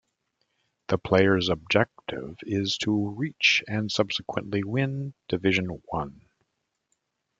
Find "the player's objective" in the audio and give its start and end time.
0.87-2.37